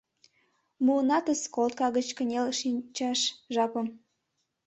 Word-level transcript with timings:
—Муынатыс 0.85 1.41
колотка 1.53 1.87
гыч 1.97 2.07
кынел 2.17 2.45
шинчаш 2.59 3.19
жапым. 3.53 3.87